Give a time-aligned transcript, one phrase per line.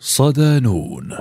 [0.00, 1.12] صدانون.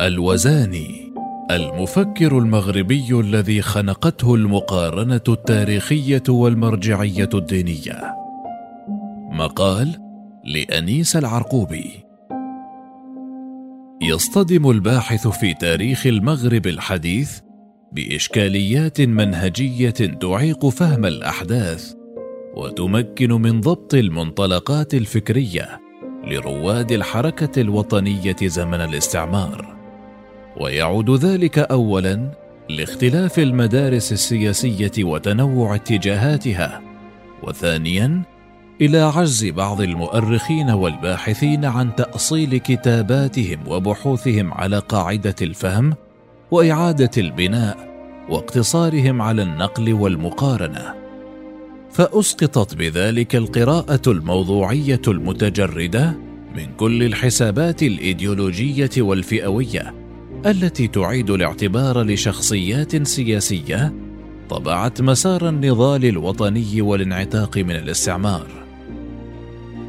[0.00, 1.12] الوزاني
[1.50, 8.14] المفكر المغربي الذي خنقته المقارنة التاريخية والمرجعية الدينية.
[9.30, 9.96] مقال
[10.44, 11.90] لأنيس العرقوبي.
[14.02, 17.40] يصطدم الباحث في تاريخ المغرب الحديث
[17.92, 21.94] بإشكاليات منهجية تعيق فهم الأحداث
[22.56, 25.87] وتمكن من ضبط المنطلقات الفكرية.
[26.28, 29.76] لرواد الحركة الوطنية زمن الاستعمار.
[30.60, 32.30] ويعود ذلك اولا
[32.68, 36.80] لاختلاف المدارس السياسية وتنوع اتجاهاتها
[37.42, 38.22] وثانيا
[38.80, 45.94] إلى عجز بعض المؤرخين والباحثين عن تأصيل كتاباتهم وبحوثهم على قاعدة الفهم
[46.50, 47.76] وإعادة البناء
[48.28, 50.97] واقتصارهم على النقل والمقارنة.
[51.98, 56.18] فأسقطت بذلك القراءة الموضوعية المتجردة
[56.56, 59.94] من كل الحسابات الإيديولوجية والفئوية
[60.46, 63.94] التي تعيد الاعتبار لشخصيات سياسية
[64.50, 68.46] طبعت مسار النضال الوطني والانعتاق من الاستعمار.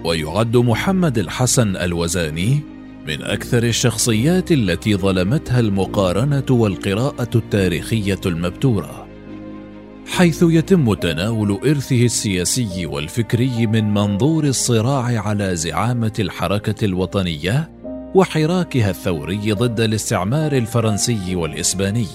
[0.03, 2.59] ويعد محمد الحسن الوزاني
[3.07, 9.08] من أكثر الشخصيات التي ظلمتها المقارنة والقراءة التاريخية المبتورة.
[10.17, 17.71] حيث يتم تناول إرثه السياسي والفكري من منظور الصراع على زعامة الحركة الوطنية
[18.15, 22.07] وحراكها الثوري ضد الاستعمار الفرنسي والإسباني.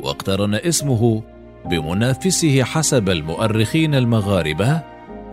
[0.00, 1.22] واقترن اسمه
[1.70, 4.82] بمنافسه حسب المؤرخين المغاربة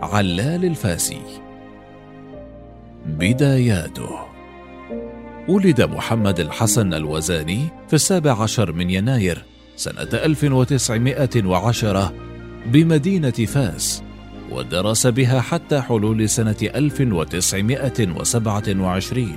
[0.02, 1.22] علال الفاسي.
[3.06, 4.10] بداياته.
[5.48, 9.51] ولد محمد الحسن الوزاني في السابع عشر من يناير
[9.82, 12.12] سنة 1910
[12.66, 14.02] بمدينة فاس
[14.50, 19.36] ودرس بها حتى حلول سنة 1927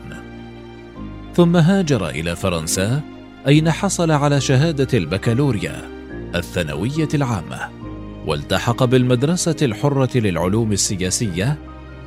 [1.35, 3.01] ثم هاجر إلى فرنسا
[3.47, 5.89] أين حصل على شهادة البكالوريا
[6.35, 7.59] الثانوية العامة
[8.25, 11.57] والتحق بالمدرسة الحرة للعلوم السياسية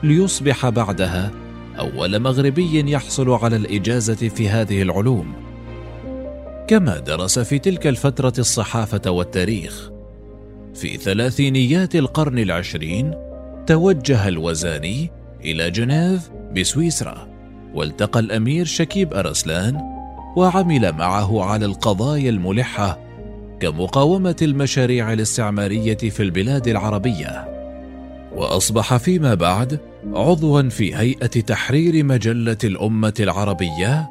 [0.02, 1.30] ليصبح بعدها
[1.78, 5.47] أول مغربي يحصل على الإجازة في هذه العلوم.
[6.68, 9.90] كما درس في تلك الفترة الصحافة والتاريخ.
[10.74, 13.14] في ثلاثينيات القرن العشرين
[13.66, 15.10] توجه الوزاني
[15.44, 17.28] إلى جنيف بسويسرا
[17.74, 19.80] والتقى الأمير شكيب أرسلان
[20.36, 22.98] وعمل معه على القضايا الملحة
[23.60, 27.48] كمقاومة المشاريع الاستعمارية في البلاد العربية.
[28.36, 29.80] وأصبح فيما بعد
[30.12, 34.08] عضوا في هيئة تحرير مجلة الأمة العربية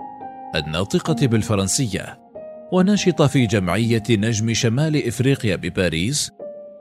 [0.56, 2.27] الناطقة بالفرنسية.
[2.72, 6.32] ونشط في جمعية نجم شمال إفريقيا بباريس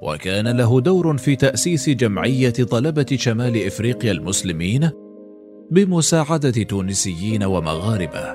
[0.02, 4.90] وكان له دور في تأسيس جمعية طلبة شمال إفريقيا المسلمين
[5.70, 8.34] بمساعدة تونسيين ومغاربة.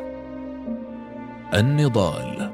[1.54, 2.52] النضال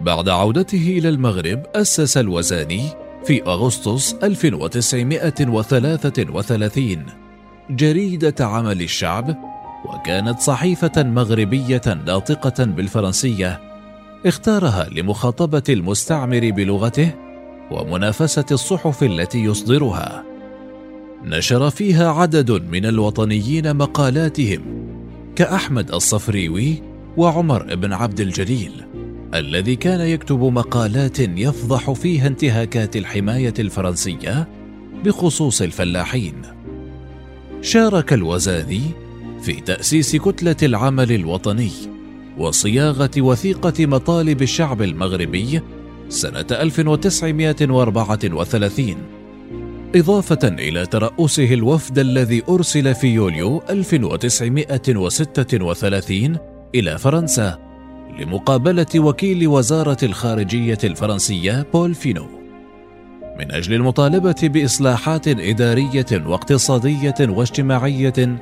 [0.00, 2.82] بعد عودته إلى المغرب أسس الوزاني
[3.24, 7.06] في أغسطس 1933
[7.70, 9.36] جريدة عمل الشعب
[9.84, 13.65] وكانت صحيفة مغربية ناطقة بالفرنسية
[14.26, 17.10] اختارها لمخاطبة المستعمر بلغته
[17.70, 20.24] ومنافسة الصحف التي يصدرها.
[21.24, 24.60] نشر فيها عدد من الوطنيين مقالاتهم
[25.36, 26.82] كأحمد الصفريوي
[27.16, 28.72] وعمر بن عبد الجليل
[29.34, 34.48] الذي كان يكتب مقالات يفضح فيها انتهاكات الحماية الفرنسية
[35.04, 36.42] بخصوص الفلاحين.
[37.60, 38.82] شارك الوزاني
[39.42, 41.95] في تأسيس كتلة العمل الوطني
[42.38, 45.60] وصياغة وثيقة مطالب الشعب المغربي
[46.08, 48.96] سنة 1934
[49.94, 56.36] إضافة إلى ترأسه الوفد الذي أرسل في يوليو 1936
[56.74, 57.58] إلى فرنسا
[58.20, 62.26] لمقابلة وكيل وزارة الخارجية الفرنسية بول فينو.
[63.38, 68.38] من أجل المطالبة بإصلاحات إدارية واقتصادية واجتماعية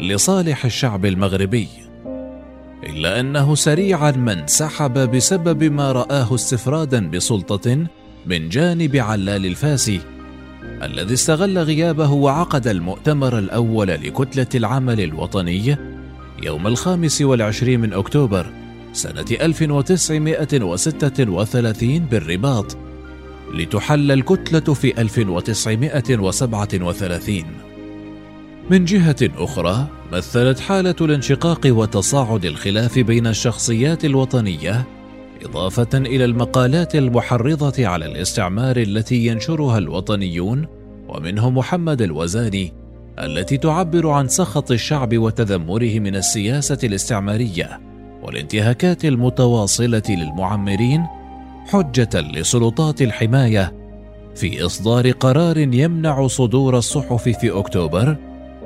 [0.00, 1.87] لصالح الشعب المغربي.
[2.86, 7.86] إلا أنه سريعا ما انسحب بسبب ما رآه استفرادا بسلطة
[8.26, 10.00] من جانب علال الفاسي
[10.82, 15.76] الذي استغل غيابه وعقد المؤتمر الأول لكتلة العمل الوطني
[16.42, 18.52] يوم الخامس والعشرين من أكتوبر
[18.92, 22.76] سنة 1936 بالرباط
[23.54, 27.44] لتحل الكتلة في 1937
[28.70, 34.86] من جهة أخرى مثلت حالة الانشقاق وتصاعد الخلاف بين الشخصيات الوطنية
[35.44, 40.66] إضافة إلى المقالات المحرضة على الاستعمار التي ينشرها الوطنيون
[41.08, 42.72] ومنهم محمد الوزاني
[43.18, 47.80] التي تعبر عن سخط الشعب وتذمره من السياسة الاستعمارية
[48.22, 51.06] والانتهاكات المتواصلة للمعمرين
[51.66, 53.74] حجة لسلطات الحماية
[54.34, 58.16] في إصدار قرار يمنع صدور الصحف في أكتوبر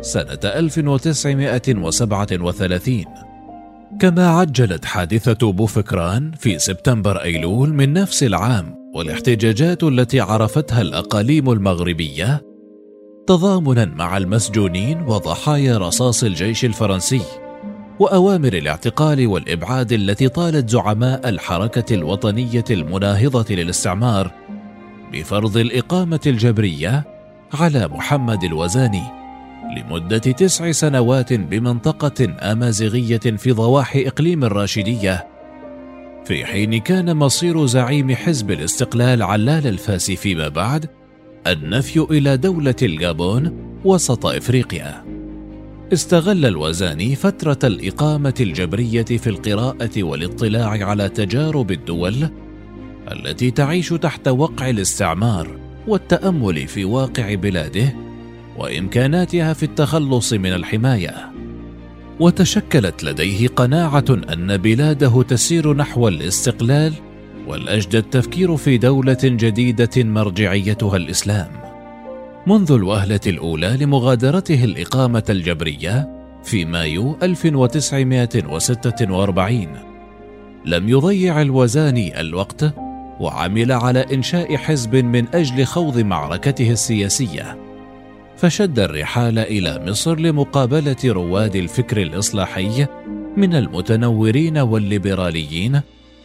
[0.02, 3.04] سنة 1937
[4.00, 12.43] كما عجلت حادثة بوفكران في سبتمبر أيلول من نفس العام والاحتجاجات التي عرفتها الأقاليم المغربية
[13.26, 17.22] تضامنا مع المسجونين وضحايا رصاص الجيش الفرنسي
[17.98, 24.31] وأوامر الاعتقال والإبعاد التي طالت زعماء الحركة الوطنية المناهضة للاستعمار
[25.12, 27.05] بفرض الإقامة الجبرية
[27.55, 29.21] على محمد الوزاني.
[29.76, 35.26] لمدة تسع سنوات بمنطقة آمازيغية في ضواحي إقليم الراشدية
[36.25, 40.87] في حين كان مصير زعيم حزب الاستقلال علال الفاسي فيما بعد
[41.47, 45.05] النفي إلى دولة الجابون وسط إفريقيا.
[45.93, 52.29] استغل الوزاني فترة الإقامة الجبرية في القراءة والاطلاع على تجارب الدول
[53.12, 57.94] التي تعيش تحت وقع الاستعمار والتأمل في واقع بلاده
[58.58, 61.32] وإمكاناتها في التخلص من الحماية.
[62.20, 66.93] وتشكلت لديه قناعة أن بلاده تسير نحو الاستقلال
[67.49, 71.50] والأجدى التفكير في دولة جديدة مرجعيتها الإسلام.
[72.46, 79.69] منذ الوهلة الأولى لمغادرته الإقامة الجبرية في مايو 1946
[80.64, 82.75] لم يضيع الوزاني الوقت
[83.20, 87.71] وعمل على إنشاء حزب من أجل خوض معركته السياسية.
[88.43, 92.87] فشد الرحال إلى مصر لمقابلة رواد الفكر الإصلاحي
[93.37, 95.81] من المتنورين والليبراليين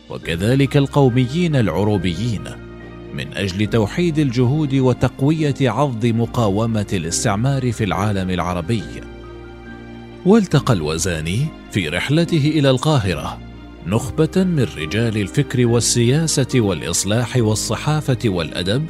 [0.10, 2.44] وكذلك القوميين العروبيين
[3.14, 8.84] من أجل توحيد الجهود وتقوية عضد مقاومة الاستعمار في العالم العربي.
[10.26, 13.40] والتقى الوزاني في رحلته إلى القاهرة
[13.88, 18.86] نخبة من رجال الفكر والسياسة والإصلاح والصحافة والأدب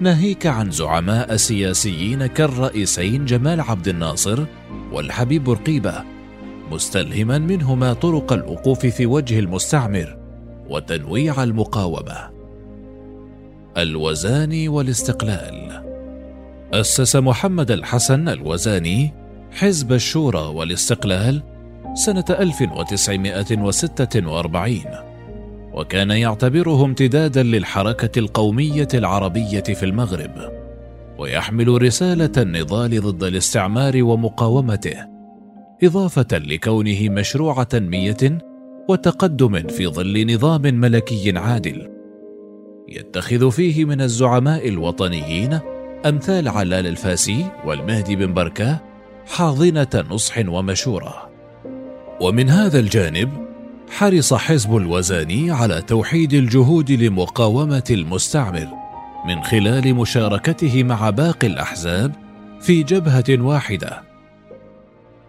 [0.00, 4.44] ناهيك عن زعماء سياسيين كالرئيسين جمال عبد الناصر
[4.92, 6.04] والحبيب بورقيبه
[6.70, 10.18] مستلهما منهما طرق الوقوف في وجه المستعمر
[10.68, 12.30] وتنويع المقاومة.
[13.76, 15.84] الوزاني والاستقلال.
[16.72, 19.12] أسس محمد الحسن الوزاني
[19.50, 21.42] حزب الشورى والاستقلال
[21.94, 25.13] سنة 1946
[25.74, 30.52] وكان يعتبره امتدادا للحركة القومية العربية في المغرب
[31.18, 34.96] ويحمل رسالة النضال ضد الاستعمار ومقاومته
[35.82, 38.38] إضافة لكونه مشروع تنمية
[38.88, 41.90] وتقدم في ظل نظام ملكي عادل.
[42.88, 45.58] يتخذ فيه من الزعماء الوطنيين
[46.06, 48.80] أمثال علال الفاسي والمهدي بن بركة
[49.26, 51.30] حاضنة نصح ومشورة.
[52.20, 53.43] ومن هذا الجانب
[53.90, 58.68] حرص حزب الوزاني على توحيد الجهود لمقاومة المستعمر
[59.26, 62.12] من خلال مشاركته مع باقي الأحزاب
[62.60, 64.02] في جبهة واحدة.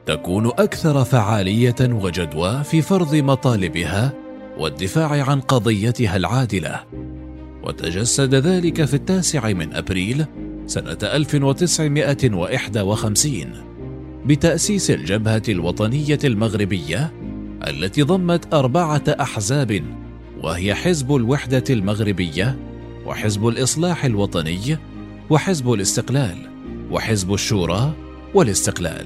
[0.06, 4.14] تكون أكثر فعالية وجدوى في فرض مطالبها
[4.58, 6.84] والدفاع عن قضيتها العادلة.
[7.64, 10.26] وتجسد ذلك في التاسع من أبريل
[10.68, 13.48] سنة 1951
[14.26, 17.12] بتأسيس الجبهة الوطنية المغربية
[17.68, 19.84] التي ضمت أربعة أحزاب
[20.44, 22.60] وهي حزب الوحدة المغربية
[23.06, 24.78] وحزب الإصلاح الوطني
[25.30, 26.38] وحزب الاستقلال
[26.92, 27.94] وحزب الشورى
[28.34, 29.06] والاستقلال.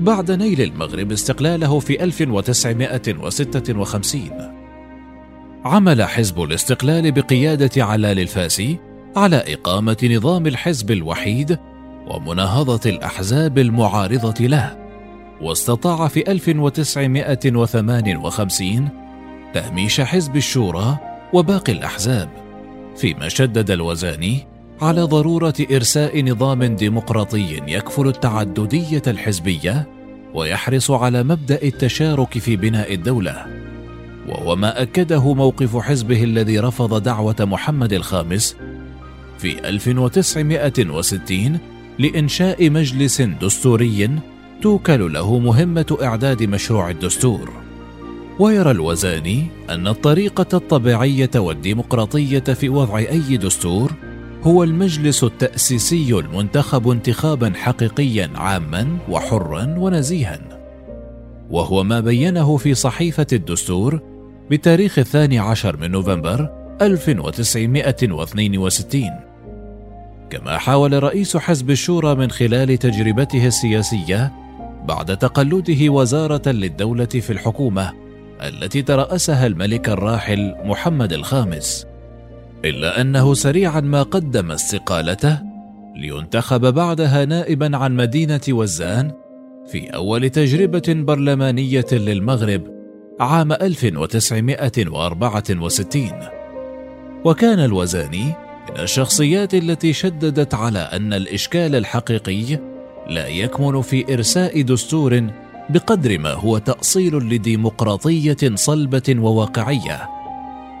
[0.00, 4.30] بعد نيل المغرب استقلاله في 1956
[5.64, 8.78] عمل حزب الاستقلال بقيادة علال الفاسي
[9.16, 11.58] على إقامة نظام الحزب الوحيد
[12.06, 14.89] ومناهضة الأحزاب المعارضة له.
[15.40, 18.88] واستطاع في 1958
[19.54, 20.98] تهميش حزب الشورى
[21.32, 22.28] وباقي الأحزاب
[22.96, 24.46] فيما شدد الوزاني
[24.80, 29.88] على ضرورة إرساء نظام ديمقراطي يكفل التعددية الحزبية
[30.34, 33.46] ويحرص على مبدأ التشارك في بناء الدولة.
[34.28, 38.56] وهو ما أكده موقف حزبه الذي رفض دعوة محمد الخامس
[39.38, 41.58] في 1960
[41.98, 44.20] لإنشاء مجلس دستوري
[44.62, 47.50] توكل له مهمة إعداد مشروع الدستور.
[48.38, 53.92] ويرى الوزاني أن الطريقة الطبيعية والديمقراطية في وضع أي دستور
[54.42, 60.40] هو المجلس التأسيسي المنتخب انتخابا حقيقيا عاما وحرا ونزيها.
[61.50, 64.00] وهو ما بينه في صحيفة الدستور
[64.50, 66.50] بتاريخ الثاني عشر من نوفمبر
[66.82, 69.10] 1962
[70.30, 74.32] كما حاول رئيس حزب الشورى من خلال تجربته السياسية
[74.84, 77.92] بعد تقلده وزارة للدولة في الحكومة
[78.42, 81.86] التي ترأسها الملك الراحل محمد الخامس.
[82.64, 85.38] إلا أنه سريعا ما قدم استقالته
[85.96, 89.12] لينتخب بعدها نائبا عن مدينة وزان
[89.66, 92.62] في أول تجربة برلمانية للمغرب
[93.20, 96.10] عام 1964
[97.24, 98.34] وكان الوزاني
[98.70, 102.58] من الشخصيات التي شددت على أن الإشكال الحقيقي
[103.10, 105.30] لا يكمن في إرساء دستور
[105.70, 110.08] بقدر ما هو تأصيل لديمقراطية صلبة وواقعية.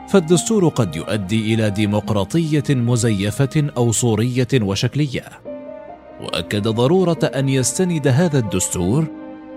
[0.08, 5.24] فالدستور قد يؤدي إلى ديمقراطية مزيفة أو صورية وشكلية.
[6.20, 9.06] وأكد ضرورة أن يستند هذا الدستور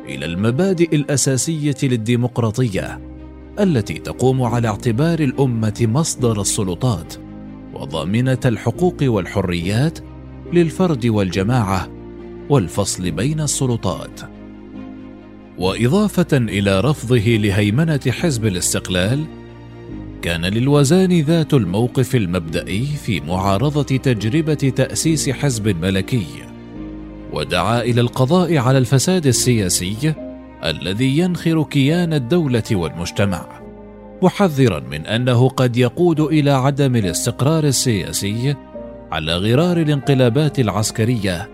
[0.06, 3.00] إلى المبادئ الأساسية للديمقراطية
[3.60, 7.14] التي تقوم على اعتبار الأمة مصدر السلطات
[7.74, 10.00] وضامنة الحقوق والحريات
[10.54, 12.03] للفرد والجماعة
[12.50, 14.22] والفصل بين السلطات.
[15.58, 19.26] وإضافة إلى رفضه لهيمنة حزب الاستقلال
[20.22, 26.26] كان للوزان ذات الموقف المبدئي في معارضة تجربة تأسيس حزب ملكي
[27.34, 30.14] ودعا إلى القضاء على الفساد السياسي
[30.64, 33.46] الذي ينخر كيان الدولة والمجتمع
[34.22, 38.56] محذرا من أنه قد يقود إلى عدم الاستقرار السياسي
[39.12, 41.50] على غرار الانقلابات العسكرية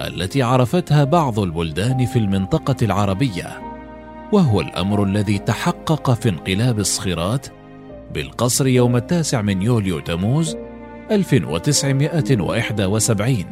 [0.00, 3.60] التي عرفتها بعض البلدان في المنطقة العربية
[4.32, 7.46] وهو الأمر الذي تحقق في انقلاب الصخيرات
[8.14, 10.56] بالقصر يوم التاسع من يوليو تموز
[11.10, 13.44] 1971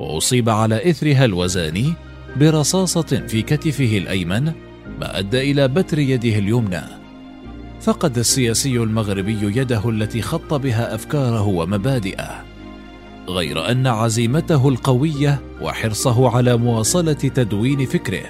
[0.00, 1.92] وأصيب على إثرها الوزاني
[2.36, 4.44] برصاصة في كتفه الأيمن
[5.00, 6.82] ما أدى إلى بتر يده اليمنى.
[7.80, 12.44] فقد السياسي المغربي يده التي خط بها أفكاره ومبادئه
[13.28, 18.22] غير أن عزيمته القوية وحرصه على مواصلة تدوين فكره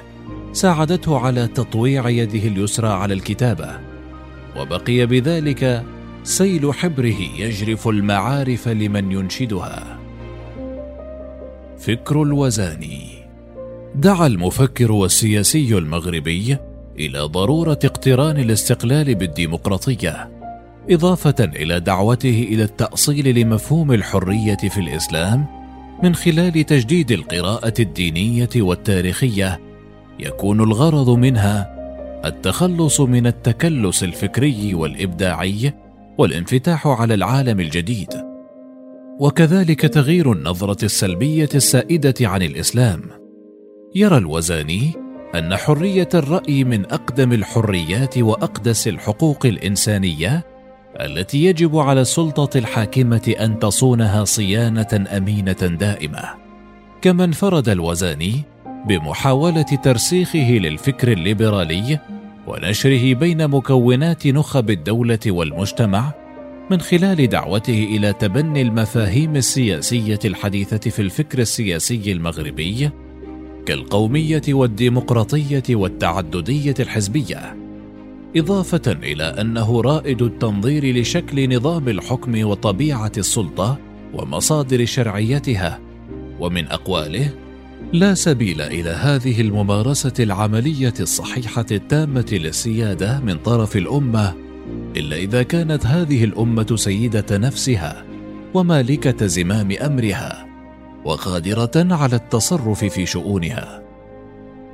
[0.52, 3.70] ساعدته على تطويع يده اليسرى على الكتابة
[4.56, 5.84] وبقي بذلك
[6.24, 9.98] سيل حبره يجرف المعارف لمن ينشدها.
[11.78, 13.26] فكر الوزاني
[13.94, 16.56] دعا المفكر والسياسي المغربي
[16.98, 20.30] إلى ضرورة اقتران الاستقلال بالديمقراطية
[20.90, 25.55] إضافة إلى دعوته إلى التأصيل لمفهوم الحرية في الإسلام
[26.02, 29.60] من خلال تجديد القراءة الدينية والتاريخية
[30.20, 31.76] يكون الغرض منها
[32.24, 35.72] التخلص من التكلس الفكري والإبداعي
[36.18, 38.08] والانفتاح على العالم الجديد.
[39.20, 43.02] وكذلك تغيير النظرة السلبية السائدة عن الإسلام.
[43.94, 44.92] يرى الوزاني
[45.34, 50.55] أن حرية الرأي من أقدم الحريات وأقدس الحقوق الإنسانية
[51.00, 56.22] التي يجب على السلطة الحاكمة أن تصونها صيانة أمينة دائمة.
[57.02, 58.42] كما انفرد الوزاني
[58.88, 61.98] بمحاولة ترسيخه للفكر الليبرالي
[62.46, 66.12] ونشره بين مكونات نخب الدولة والمجتمع
[66.70, 72.90] من خلال دعوته إلى تبني المفاهيم السياسية الحديثة في الفكر السياسي المغربي
[73.66, 77.65] كالقومية والديمقراطية والتعددية الحزبية.
[78.36, 83.78] إضافة إلى أنه رائد التنظير لشكل نظام الحكم وطبيعة السلطة
[84.14, 85.80] ومصادر شرعيتها
[86.40, 87.30] ومن أقواله
[87.92, 94.34] لا سبيل إلى هذه الممارسة العملية الصحيحة التامة للسيادة من طرف الأمة
[94.96, 98.04] إلا إذا كانت هذه الأمة سيدة نفسها
[98.54, 100.46] ومالكة زمام أمرها
[101.04, 103.82] وقادرة على التصرف في شؤونها.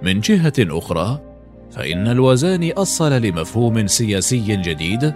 [0.03, 1.32] من جهة أخرى
[1.73, 5.15] فإن الوزاني أصل لمفهوم سياسي جديد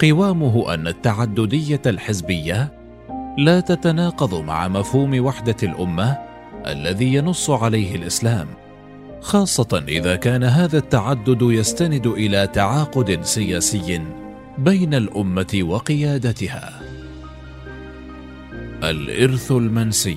[0.00, 2.72] قوامه أن التعددية الحزبية
[3.38, 6.18] لا تتناقض مع مفهوم وحدة الأمة
[6.66, 8.46] الذي ينص عليه الإسلام
[9.20, 14.02] خاصة إذا كان هذا التعدد يستند إلى تعاقد سياسي
[14.58, 16.80] بين الأمة وقيادتها.
[18.82, 20.16] الإرث المنسي.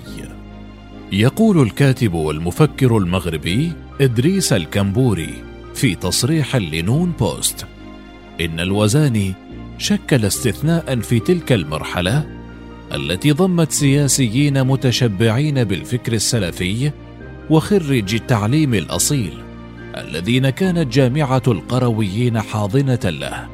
[1.12, 5.34] يقول الكاتب والمفكر المغربي إدريس الكمبوري
[5.77, 7.65] في تصريح لنون بوست.
[8.41, 9.34] إن الوزاني
[9.77, 12.27] شكل استثناء في تلك المرحلة
[12.93, 16.91] التي ضمت سياسيين متشبعين بالفكر السلفي
[17.50, 19.34] وخريج التعليم الأصيل
[19.98, 23.48] الذين كانت جامعة القرويين حاضنة له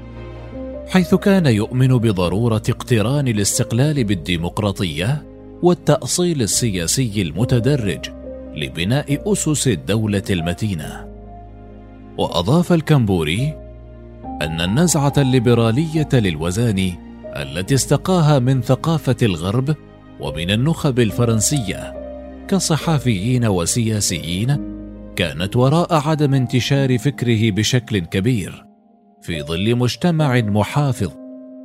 [0.89, 5.23] حيث كان يؤمن بضرورة اقتران الاستقلال بالديمقراطية
[5.61, 8.05] والتأصيل السياسي المتدرج
[8.55, 11.12] لبناء أسس الدولة المتينة.
[12.17, 13.53] وأضاف الكمبوري
[14.41, 19.75] أن النزعة الليبرالية للوزاني التي استقاها من ثقافة الغرب
[20.19, 21.93] ومن النخب الفرنسية
[22.47, 24.73] كصحفيين وسياسيين
[25.15, 28.65] كانت وراء عدم انتشار فكره بشكل كبير
[29.21, 31.11] في ظل مجتمع محافظ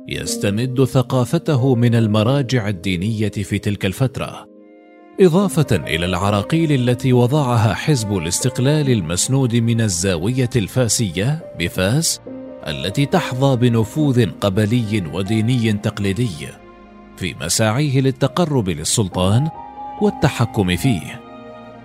[0.07, 4.48] يستمد ثقافته من المراجع الدينية في تلك الفترة.
[5.21, 12.21] إضافة إلى العراقيل التي وضعها حزب الاستقلال المسنود من الزاوية الفاسية بفاس
[12.67, 16.29] التي تحظى بنفوذ قبلي وديني تقليدي
[17.17, 19.49] في مساعيه للتقرب للسلطان
[20.01, 21.21] والتحكم فيه.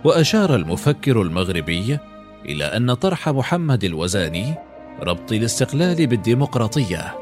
[0.04, 1.98] وأشار المفكر المغربي
[2.44, 4.54] إلى أن طرح محمد الوزاني
[5.00, 7.14] ربط الاستقلال بالديمقراطية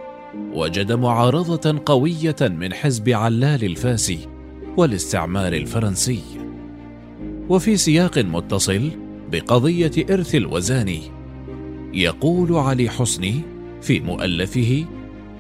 [0.53, 4.42] وجد معارضة قوية من حزب علال الفاسي.
[4.77, 6.21] والاستعمار الفرنسي.
[7.49, 8.91] وفي سياق متصل
[9.33, 11.01] بقضية إرث الوزاني
[11.95, 13.41] يقول علي حسني
[13.83, 14.85] في مؤلفه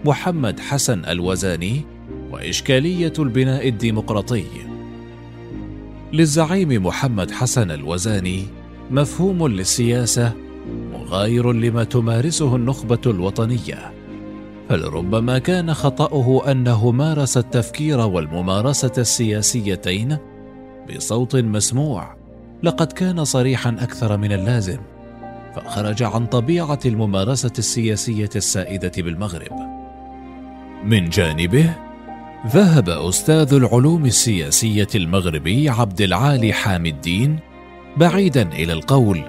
[0.04, 1.80] محمد حسن الوزاني
[2.30, 4.44] وإشكالية البناء الديمقراطي.
[6.12, 8.42] للزعيم محمد حسن الوزاني
[8.90, 10.32] مفهوم للسياسة
[10.92, 13.92] مغاير لما تمارسه النخبة الوطنية.
[14.72, 20.16] فلربما كان خطأه أنه مارس التفكير والممارسة السياسيتين
[20.88, 22.16] بصوت مسموع.
[22.62, 24.78] لقد كان صريحا أكثر من اللازم.
[25.56, 29.52] فخرج عن طبيعة الممارسة السياسية السائدة بالمغرب.
[30.84, 31.74] من جانبه
[32.46, 37.38] ذهب أستاذ العلوم السياسية المغربي عبد العالي حامي الدين
[37.96, 39.22] بعيدا إلى القول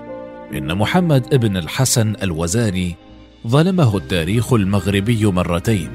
[0.54, 3.03] إن محمد ابن الحسن الوزاني
[3.48, 5.90] ظلمه التاريخ المغربي مرتين.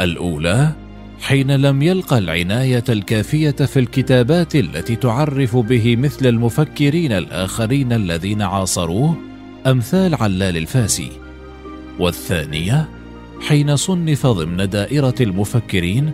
[0.00, 0.72] الأولى
[1.20, 9.16] حين لم يلقى العناية الكافية في الكتابات التي تعرف به مثل المفكرين الآخرين الذين عاصروه
[9.66, 11.10] أمثال علال الفاسي.
[11.98, 12.88] والثانية
[13.40, 16.12] حين صنف ضمن دائرة المفكرين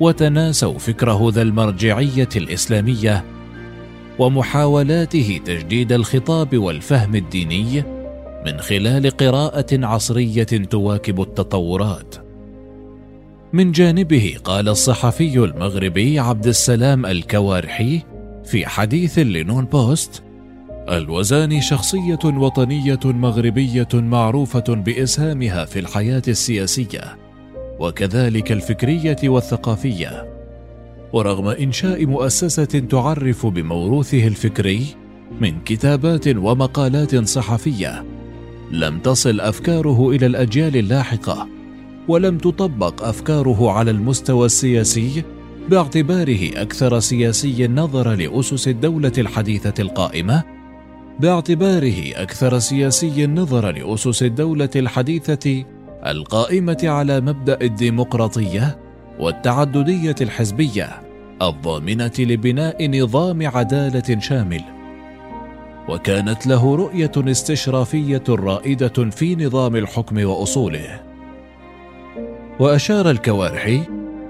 [0.00, 3.24] وتناسوا فكره ذا المرجعية الإسلامية
[4.18, 7.99] ومحاولاته تجديد الخطاب والفهم الديني
[8.46, 12.14] من خلال قراءة عصرية تواكب التطورات.
[13.52, 18.02] من جانبه قال الصحفي المغربي عبد السلام الكوارحي
[18.44, 20.22] في حديث لنون بوست
[20.88, 27.18] الوزاني شخصية وطنية مغربية معروفة بإسهامها في الحياة السياسية
[27.78, 30.40] وكذلك الفكرية والثقافية.
[31.12, 34.86] ورغم إنشاء مؤسسة تعرف بموروثه الفكري
[35.40, 38.04] من كتابات ومقالات صحفية
[38.70, 41.48] لم تصل أفكاره إلى الأجيال اللاحقة
[42.08, 45.22] ولم تطبق أفكاره على المستوى السياسي
[45.68, 50.42] باعتباره أكثر سياسي نظر لأسس الدولة الحديثة القائمة
[51.20, 55.64] باعتباره أكثر سياسي نظر لأسس الدولة الحديثة
[56.06, 58.78] القائمة على مبدأ الديمقراطية
[59.18, 61.02] والتعددية الحزبية
[61.42, 64.79] الضامنة لبناء نظام عدالة شامل.
[65.88, 71.00] وكانت له رؤية استشرافية رائدة في نظام الحكم وأصوله.
[72.60, 73.80] وأشار الكوارحي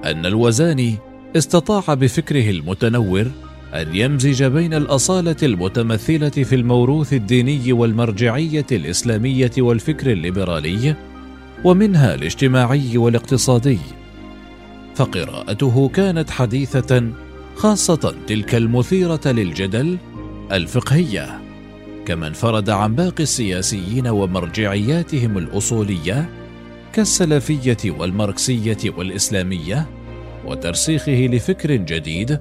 [0.04, 0.94] أن الوزاني
[1.36, 3.26] استطاع بفكره المتنور
[3.74, 10.96] أن يمزج بين الأصالة المتمثلة في الموروث الديني والمرجعية الإسلامية والفكر الليبرالي
[11.64, 13.78] ومنها الاجتماعي والاقتصادي.
[14.94, 17.10] فقراءته كانت حديثة
[17.56, 19.98] خاصة تلك المثيرة للجدل
[20.52, 21.39] الفقهية.
[22.06, 26.28] كما انفرد عن باقي السياسيين ومرجعياتهم الأصولية
[26.92, 29.86] كالسلفية والماركسية والإسلامية
[30.46, 32.40] وترسيخه لفكر جديد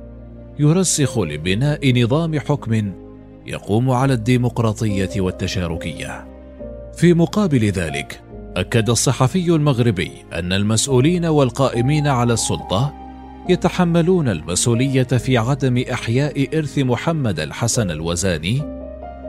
[0.59, 2.93] يرسخ لبناء نظام حكم
[3.45, 6.27] يقوم على الديمقراطية والتشاركية.
[6.97, 8.21] في مقابل ذلك
[8.57, 12.93] أكد الصحفي المغربي أن المسؤولين والقائمين على السلطة
[13.49, 18.78] يتحملون المسؤولية في عدم إحياء إرث محمد الحسن الوزاني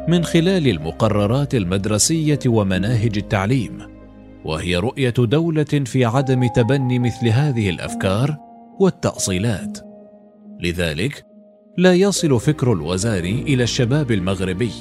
[0.09, 3.79] من خلال المقررات المدرسية ومناهج التعليم
[4.45, 8.37] وهي رؤية دولة في عدم تبني مثل هذه الأفكار
[8.81, 9.79] والتأصيلات.
[10.61, 11.27] لذلك
[11.77, 14.73] لا يصل فكر الوزاري إلى الشباب المغربي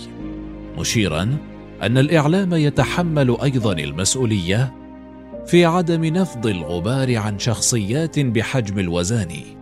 [0.77, 1.37] مشيرا
[1.81, 4.73] أن الإعلام يتحمل أيضا المسؤولية
[5.45, 9.58] في عدم نفض الغبار عن شخصيات بحجم الوزاني.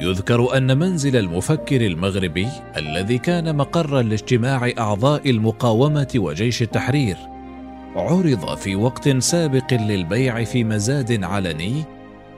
[0.00, 7.16] يذكر أن منزل المفكر المغربي الذي كان مقرا لاجتماع أعضاء المقاومة وجيش التحرير
[7.96, 11.84] عرض في وقت سابق للبيع في مزاد علني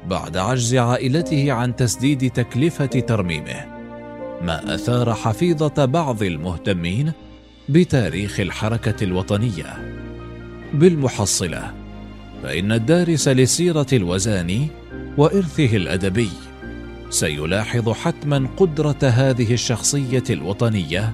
[0.06, 3.80] بعد عجز عائلته عن تسديد تكلفة ترميمه
[4.42, 7.12] ما أثار حفيظة بعض المهتمين
[7.68, 9.96] بتاريخ الحركة الوطنية.
[10.74, 11.74] بالمحصلة
[12.42, 14.68] فإن الدارس لسيرة الوزاني
[15.16, 16.30] وإرثه الأدبي
[17.10, 21.12] سيلاحظ حتما قدرة هذه الشخصية الوطنية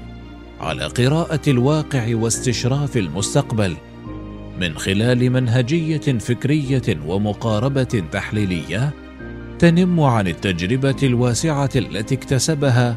[0.61, 3.77] على قراءة الواقع واستشراف المستقبل
[4.61, 8.95] من خلال منهجية فكرية ومقاربة تحليلية
[9.59, 12.97] تنم عن التجربة الواسعة التي اكتسبها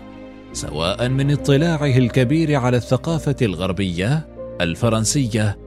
[0.54, 4.28] سواء من اطلاعه الكبير على الثقافة الغربية
[4.62, 5.58] الفرنسية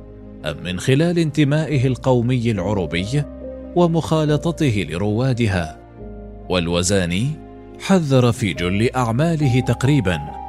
[0.44, 3.22] أم من خلال انتمائه القومي العربي
[3.76, 5.81] ومخالطته لروادها.
[6.48, 7.26] والوزاني
[7.80, 10.42] حذر في جل أعماله تقريبا.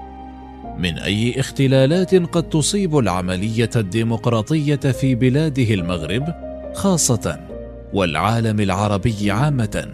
[0.77, 6.33] من أي اختلالات قد تصيب العملية الديمقراطية في بلاده المغرب
[6.73, 7.39] خاصة
[7.93, 9.87] والعالم العربي عامة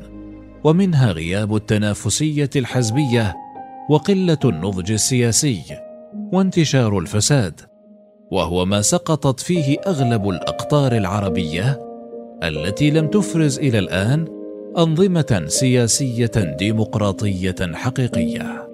[0.63, 3.35] ومنها غياب التنافسية الحزبية
[3.89, 5.61] وقلة النضج السياسي
[6.33, 7.61] وانتشار الفساد
[8.31, 11.79] وهو ما سقطت فيه أغلب الأقطار العربية
[12.43, 14.38] التي لم تفرز إلى الآن
[14.77, 18.68] أنظمة سياسية ديمقراطية حقيقية.